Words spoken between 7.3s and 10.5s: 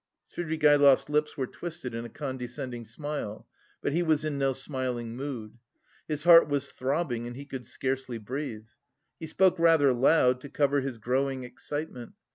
he could scarcely breathe. He spoke rather loud to